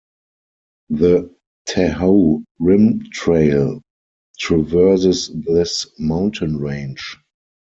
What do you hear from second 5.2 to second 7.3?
this mountain range.